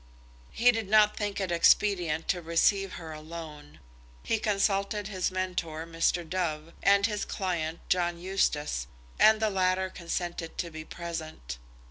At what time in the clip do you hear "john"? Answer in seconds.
7.87-8.17